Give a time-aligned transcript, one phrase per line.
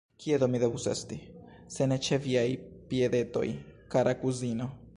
[0.23, 1.17] Kie do mi devus esti,
[1.75, 2.47] se ne ĉe viaj
[2.93, 3.47] piedetoj,
[3.97, 4.71] kara kuzino?